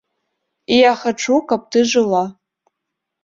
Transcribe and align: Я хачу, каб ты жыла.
Я 0.89 0.93
хачу, 1.01 1.35
каб 1.51 1.61
ты 1.75 1.79
жыла. 1.91 2.21